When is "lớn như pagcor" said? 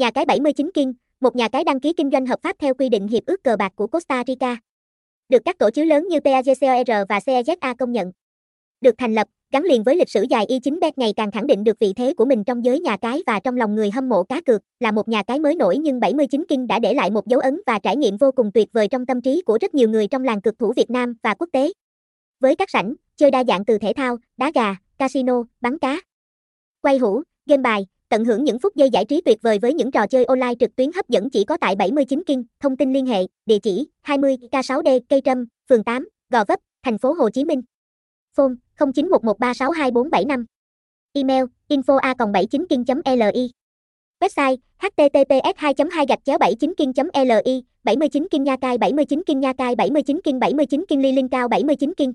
5.86-7.08